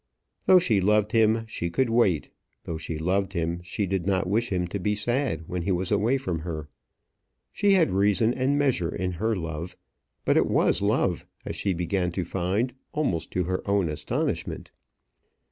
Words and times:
Though 0.47 0.57
she 0.57 0.81
loved 0.81 1.11
him, 1.11 1.45
she 1.45 1.69
could 1.69 1.91
wait; 1.91 2.31
though 2.63 2.79
she 2.79 2.97
loved 2.97 3.33
him, 3.33 3.61
she 3.61 3.85
did 3.85 4.07
not 4.07 4.25
wish 4.25 4.51
him 4.51 4.65
to 4.69 4.79
be 4.79 4.95
sad 4.95 5.47
when 5.47 5.61
he 5.61 5.71
was 5.71 5.91
away 5.91 6.17
from 6.17 6.39
her. 6.39 6.69
She 7.53 7.73
had 7.73 7.91
reason 7.91 8.33
and 8.33 8.57
measure 8.57 8.89
in 8.89 9.11
her 9.21 9.35
love; 9.35 9.77
but 10.25 10.37
it 10.37 10.47
was 10.47 10.81
love, 10.81 11.27
as 11.45 11.55
she 11.55 11.73
began 11.75 12.11
to 12.13 12.25
find 12.25 12.73
almost 12.93 13.29
to 13.33 13.43
her 13.43 13.61
own 13.69 13.89
astonishment. 13.89 14.71